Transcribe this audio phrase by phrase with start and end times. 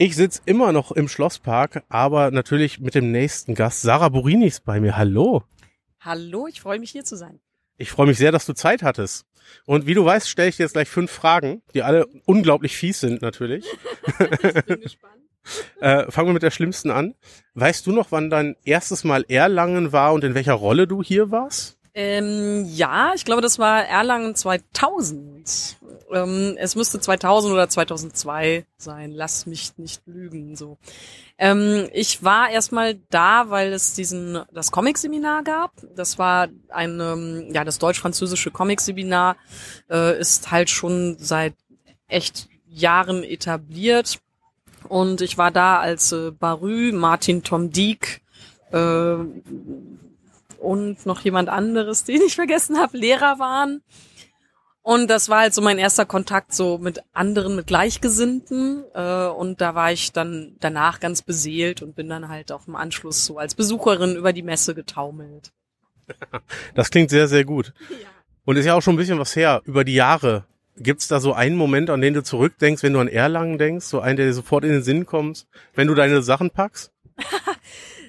[0.00, 3.82] Ich sitze immer noch im Schlosspark, aber natürlich mit dem nächsten Gast.
[3.82, 4.96] Sarah Burini ist bei mir.
[4.96, 5.42] Hallo.
[5.98, 7.40] Hallo, ich freue mich hier zu sein.
[7.78, 9.26] Ich freue mich sehr, dass du Zeit hattest.
[9.66, 13.00] Und wie du weißt, stelle ich dir jetzt gleich fünf Fragen, die alle unglaublich fies
[13.00, 13.66] sind natürlich.
[14.20, 15.14] ich bin gespannt.
[15.80, 17.14] Äh, fangen wir mit der schlimmsten an.
[17.54, 21.30] Weißt du noch, wann dein erstes Mal Erlangen war und in welcher Rolle du hier
[21.30, 21.77] warst?
[22.00, 25.78] Ähm, ja, ich glaube, das war Erlangen 2000.
[26.14, 29.10] Ähm, es müsste 2000 oder 2002 sein.
[29.10, 30.54] Lass mich nicht lügen.
[30.54, 30.78] So.
[31.38, 35.72] Ähm, ich war erstmal da, weil es diesen das Comic-Seminar gab.
[35.96, 39.36] Das war ein ähm, ja das deutsch-französische Comic-Seminar
[39.90, 41.54] äh, ist halt schon seit
[42.06, 44.20] echt Jahren etabliert
[44.88, 48.20] und ich war da als äh, Barü, Martin Tom Dieck
[48.70, 49.16] äh,
[50.60, 53.82] und noch jemand anderes, den ich vergessen habe, Lehrer waren.
[54.82, 58.84] Und das war halt so mein erster Kontakt so mit anderen, mit Gleichgesinnten.
[58.94, 62.74] Äh, und da war ich dann danach ganz beseelt und bin dann halt auch im
[62.74, 65.52] Anschluss so als Besucherin über die Messe getaumelt.
[66.74, 67.74] Das klingt sehr, sehr gut.
[67.90, 67.96] Ja.
[68.46, 70.46] Und ist ja auch schon ein bisschen was her, über die Jahre.
[70.78, 74.00] Gibt's da so einen Moment, an den du zurückdenkst, wenn du an Erlangen denkst, so
[74.00, 76.92] einen, der dir sofort in den Sinn kommt, wenn du deine Sachen packst?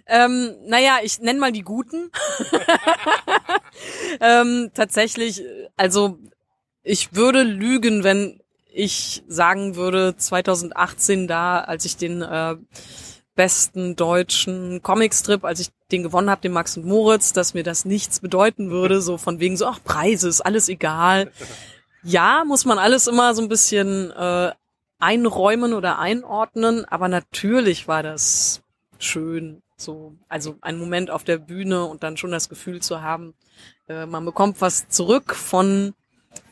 [0.10, 2.12] ähm, naja, ich nenn mal die guten.
[4.22, 5.44] ähm, tatsächlich,
[5.78, 6.20] also
[6.84, 12.56] ich würde lügen, wenn ich sagen würde, 2018 da, als ich den äh,
[13.36, 17.86] besten deutschen Comicstrip, als ich den gewonnen habe, den Max und Moritz, dass mir das
[17.86, 21.32] nichts bedeuten würde, so von wegen so, ach, Preise, ist alles egal.
[22.04, 24.52] Ja, muss man alles immer so ein bisschen äh,
[25.00, 28.62] einräumen oder einordnen, aber natürlich war das
[29.00, 33.34] schön, so, also ein Moment auf der Bühne und dann schon das Gefühl zu haben,
[33.88, 35.94] äh, man bekommt was zurück von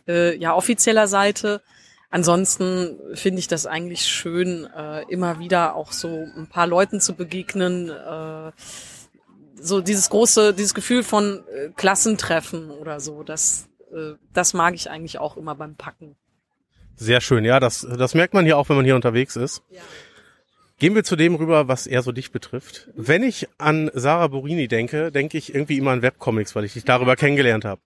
[0.08, 1.62] äh, ja offizieller Seite.
[2.10, 7.16] Ansonsten finde ich das eigentlich schön, äh, immer wieder auch so ein paar Leuten zu
[7.16, 7.90] begegnen.
[7.90, 8.52] Äh,
[9.60, 14.90] so dieses große, dieses Gefühl von äh, Klassentreffen oder so, das, äh, das mag ich
[14.90, 16.16] eigentlich auch immer beim Packen.
[16.96, 19.64] Sehr schön, ja, das, das merkt man hier auch, wenn man hier unterwegs ist.
[19.70, 19.82] Ja.
[20.80, 22.90] Gehen wir zu dem rüber, was eher so dich betrifft.
[22.96, 26.86] Wenn ich an Sarah Burini denke, denke ich irgendwie immer an Webcomics, weil ich dich
[26.86, 27.82] darüber kennengelernt habe.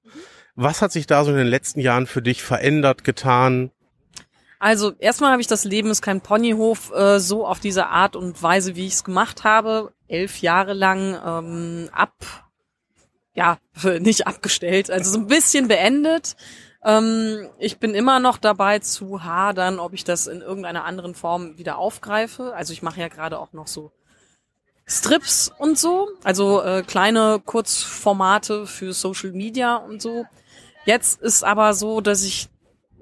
[0.56, 3.72] Was hat sich da so in den letzten Jahren für dich verändert, getan?
[4.60, 8.44] Also erstmal habe ich das Leben ist kein Ponyhof äh, so auf diese Art und
[8.44, 12.14] Weise, wie ich es gemacht habe, elf Jahre lang ähm, ab,
[13.34, 13.58] ja,
[14.00, 16.36] nicht abgestellt, also so ein bisschen beendet.
[16.84, 21.58] Ähm, ich bin immer noch dabei zu hadern, ob ich das in irgendeiner anderen Form
[21.58, 22.54] wieder aufgreife.
[22.56, 23.92] Also ich mache ja gerade auch noch so
[24.88, 30.26] Strips und so, also äh, kleine Kurzformate für Social Media und so.
[30.86, 32.50] Jetzt ist aber so, dass ich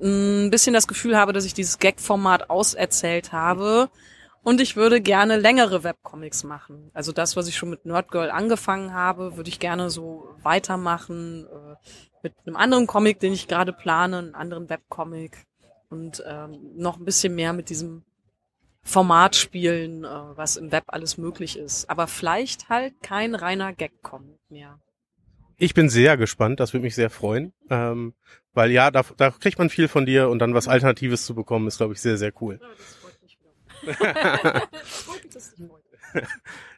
[0.02, 3.90] ein bisschen das Gefühl habe, dass ich dieses Gag-Format auserzählt habe
[4.44, 6.92] und ich würde gerne längere Webcomics machen.
[6.94, 11.76] Also das, was ich schon mit Nerdgirl angefangen habe, würde ich gerne so weitermachen äh,
[12.24, 15.46] mit einem anderen Comic, den ich gerade plane, einen anderen Webcomic
[15.90, 18.04] und ähm, noch ein bisschen mehr mit diesem
[18.84, 21.90] Format spielen, äh, was im Web alles möglich ist.
[21.90, 24.80] Aber vielleicht halt kein reiner Gag-Comic mehr.
[25.58, 27.54] Ich bin sehr gespannt, das würde mich sehr freuen.
[27.70, 28.14] Ähm,
[28.54, 31.68] weil ja, da, da kriegt man viel von dir und dann was Alternatives zu bekommen,
[31.68, 32.60] ist, glaube ich, sehr, sehr cool.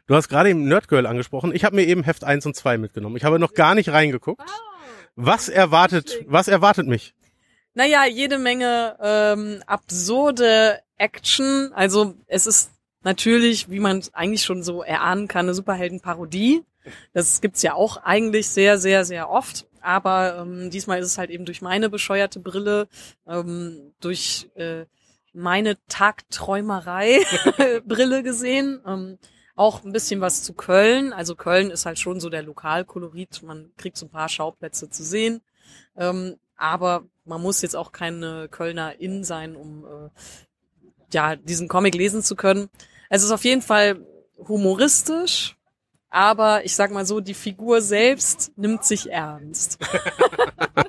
[0.06, 1.54] Du hast gerade eben Nerdgirl angesprochen.
[1.54, 3.16] Ich habe mir eben Heft 1 und 2 mitgenommen.
[3.16, 4.42] Ich habe noch gar nicht reingeguckt.
[5.16, 7.14] Was erwartet, was erwartet mich?
[7.74, 11.70] Naja, jede Menge ähm, absurde Action.
[11.74, 12.70] Also es ist
[13.02, 16.62] natürlich, wie man eigentlich schon so erahnen kann, eine Superheldenparodie.
[17.12, 19.66] Das gibt's ja auch eigentlich sehr, sehr, sehr oft.
[19.80, 22.88] Aber ähm, diesmal ist es halt eben durch meine bescheuerte Brille,
[23.26, 24.84] ähm, durch äh,
[25.32, 27.20] meine Tagträumerei
[27.86, 28.80] Brille gesehen.
[28.86, 29.18] Ähm,
[29.54, 31.12] auch ein bisschen was zu Köln.
[31.12, 33.42] Also Köln ist halt schon so der Lokalkolorit.
[33.42, 35.42] Man kriegt so ein paar Schauplätze zu sehen.
[35.96, 40.08] Ähm, aber man muss jetzt auch keine Kölner in sein, um äh,
[41.12, 42.68] ja diesen Comic lesen zu können.
[43.10, 44.06] Es ist auf jeden Fall
[44.38, 45.56] humoristisch,
[46.08, 49.78] aber ich sag mal so, die Figur selbst nimmt sich ernst.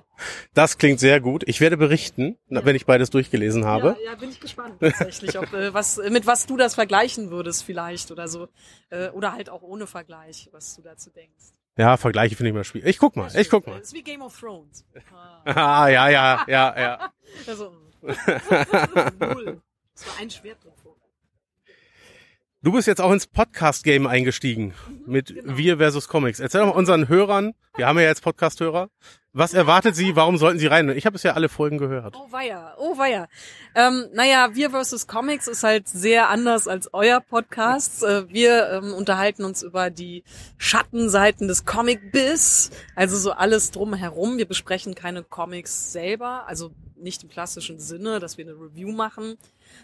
[0.53, 1.43] Das klingt sehr gut.
[1.47, 2.63] Ich werde berichten, ja.
[2.63, 3.95] wenn ich beides durchgelesen habe.
[4.03, 7.63] Ja, ja bin ich gespannt tatsächlich, ob, äh, was, mit was du das vergleichen würdest
[7.63, 8.49] vielleicht oder so.
[8.89, 11.53] Äh, oder halt auch ohne Vergleich, was du dazu denkst.
[11.75, 12.87] Ja, Vergleiche finde ich mal schwierig.
[12.87, 13.79] Ich guck mal, ich guck mal.
[13.79, 14.85] Das ist wie Game of Thrones.
[15.11, 15.43] Ah,
[15.85, 17.11] ah ja, ja, ja, ja.
[17.47, 17.73] Also,
[18.03, 19.61] null.
[19.95, 20.59] Das war ein Schwert
[22.63, 24.73] Du bist jetzt auch ins Podcast-Game eingestiegen
[25.05, 25.57] mit Genau.
[25.57, 26.39] Wir versus Comics.
[26.39, 28.87] Erzähl doch mal unseren Hörern, wir haben ja jetzt Podcast-Hörer,
[29.33, 30.87] was erwartet sie, warum sollten sie rein?
[30.95, 32.15] Ich habe es ja alle Folgen gehört.
[32.15, 33.27] Oh weia, oh weia.
[33.75, 35.07] Ähm, naja, Wir vs.
[35.07, 38.01] Comics ist halt sehr anders als euer Podcast.
[38.01, 40.23] Äh, wir ähm, unterhalten uns über die
[40.57, 44.37] Schattenseiten des Comic-Biz, also so alles drumherum.
[44.37, 49.35] Wir besprechen keine Comics selber, also nicht im klassischen Sinne, dass wir eine Review machen,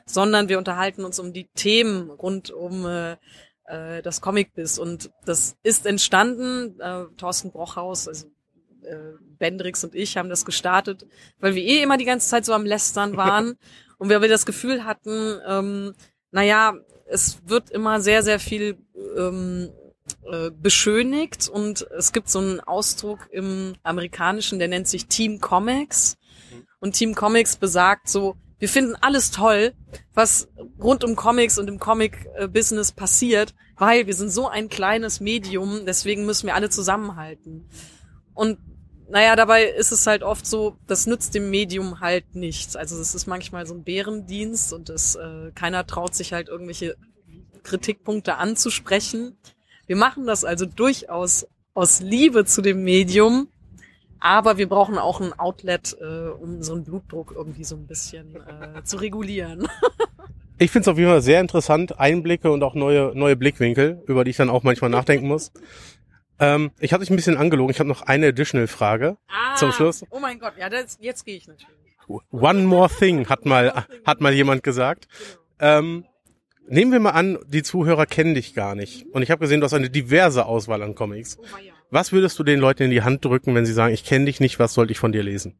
[0.05, 3.17] sondern wir unterhalten uns um die Themen rund um äh,
[3.65, 4.79] äh, das Comic-Biz.
[4.79, 8.27] Und das ist entstanden, äh, Thorsten Brochhaus, also
[8.83, 8.95] äh,
[9.37, 11.05] Bendrix und ich haben das gestartet,
[11.39, 13.57] weil wir eh immer die ganze Zeit so am Lästern waren
[13.97, 15.93] und weil wir das Gefühl hatten, ähm,
[16.31, 16.75] naja,
[17.05, 18.77] es wird immer sehr, sehr viel
[19.17, 19.69] ähm,
[20.31, 26.17] äh, beschönigt und es gibt so einen Ausdruck im Amerikanischen, der nennt sich Team Comics.
[26.79, 29.73] Und Team Comics besagt so, wir finden alles toll,
[30.13, 30.49] was
[30.81, 36.25] rund um Comics und im Comic-Business passiert, weil wir sind so ein kleines Medium, deswegen
[36.25, 37.69] müssen wir alle zusammenhalten.
[38.33, 38.57] Und
[39.09, 42.75] naja, dabei ist es halt oft so, das nützt dem Medium halt nichts.
[42.75, 46.95] Also es ist manchmal so ein Bärendienst und das, äh, keiner traut sich halt irgendwelche
[47.63, 49.37] Kritikpunkte anzusprechen.
[49.87, 53.47] Wir machen das also durchaus aus Liebe zu dem Medium,
[54.19, 58.83] aber wir brauchen auch ein Outlet, äh, um unseren Blutdruck irgendwie so ein bisschen äh,
[58.83, 59.67] zu regulieren.
[60.61, 64.25] Ich finde es auf jeden Fall sehr interessant, Einblicke und auch neue, neue Blickwinkel, über
[64.25, 65.53] die ich dann auch manchmal nachdenken muss.
[66.37, 69.15] Ähm, ich habe dich ein bisschen angelogen, ich habe noch eine Additional-Frage.
[69.29, 70.03] Ah, Zum Schluss?
[70.09, 71.73] Oh mein Gott, ja, das, jetzt gehe ich natürlich.
[72.31, 75.07] One more thing, hat mal, hat mal jemand gesagt.
[75.61, 76.03] Ähm,
[76.67, 79.05] nehmen wir mal an, die Zuhörer kennen dich gar nicht.
[79.13, 81.37] Und ich habe gesehen, du hast eine diverse Auswahl an Comics.
[81.39, 81.73] Oh weia.
[81.91, 84.39] Was würdest du den Leuten in die Hand drücken, wenn sie sagen, ich kenne dich
[84.39, 85.59] nicht, was sollte ich von dir lesen?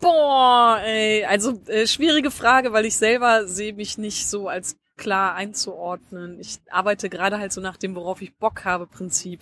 [0.00, 5.34] Boah, ey, also äh, schwierige Frage, weil ich selber sehe mich nicht so als klar
[5.34, 6.38] einzuordnen.
[6.40, 9.40] Ich arbeite gerade halt so nach dem, worauf ich Bock habe, Prinzip.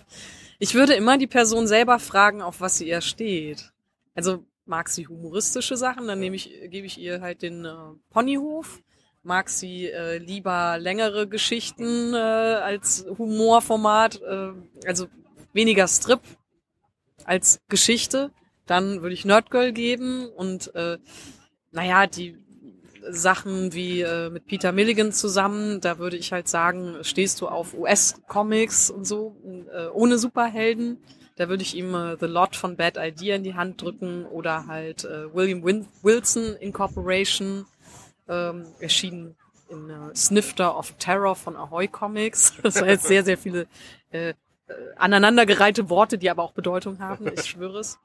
[0.59, 3.71] Ich würde immer die Person selber fragen, auf was sie eher steht.
[4.15, 7.73] Also mag sie humoristische Sachen, dann nehme ich, gebe ich ihr halt den äh,
[8.11, 8.81] Ponyhof.
[9.23, 14.51] Mag sie äh, lieber längere Geschichten äh, als Humorformat, äh,
[14.85, 15.07] also
[15.53, 16.21] weniger Strip
[17.25, 18.31] als Geschichte,
[18.65, 20.97] dann würde ich Nerdgirl geben und äh,
[21.71, 22.37] naja, die
[23.09, 27.73] Sachen wie äh, mit Peter Milligan zusammen, da würde ich halt sagen, stehst du auf
[27.73, 29.35] US-Comics und so,
[29.73, 30.99] äh, ohne Superhelden.
[31.35, 34.67] Da würde ich ihm äh, The Lot von Bad Idea in die Hand drücken oder
[34.67, 37.65] halt äh, William Win Wilson Incorporation,
[38.29, 39.35] ähm, erschienen
[39.69, 42.53] in äh, Snifter of Terror von Ahoy Comics.
[42.63, 43.67] Das sind jetzt sehr, sehr viele
[44.11, 44.33] äh,
[44.97, 47.99] aneinandergereihte Worte, die aber auch Bedeutung haben, ich schwöre es.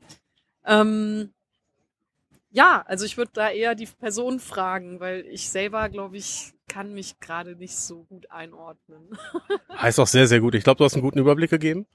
[0.64, 1.32] Ähm,
[2.50, 6.94] ja, also ich würde da eher die Person fragen, weil ich selber, glaube ich, kann
[6.94, 9.10] mich gerade nicht so gut einordnen.
[9.76, 10.55] Heißt auch sehr, sehr gut.
[10.55, 11.87] Ich glaube, du hast einen guten Überblick gegeben.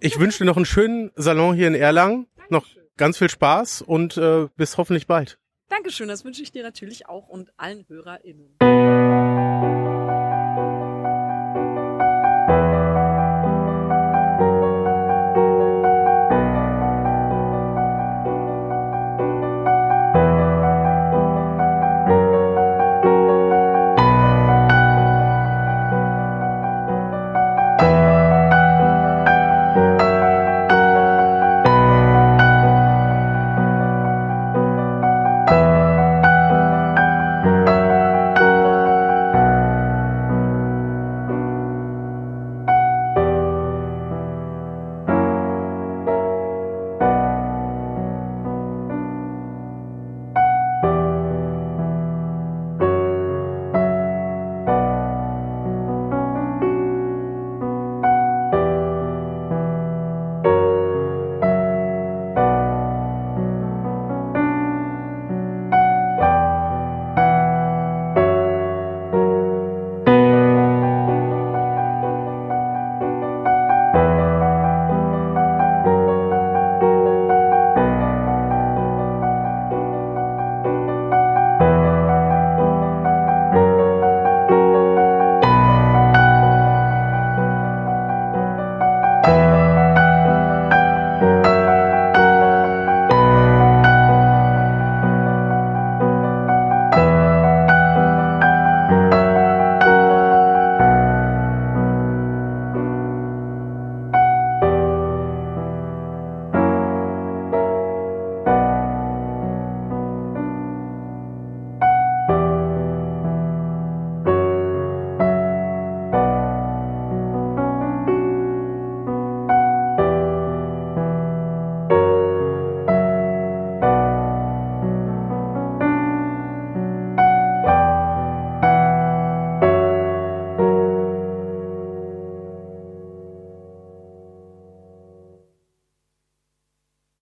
[0.00, 2.26] Ich wünsche dir noch einen schönen Salon hier in Erlangen.
[2.48, 2.66] Noch
[2.96, 5.38] ganz viel Spaß und äh, bis hoffentlich bald.
[5.68, 8.58] Dankeschön, das wünsche ich dir natürlich auch und allen HörerInnen.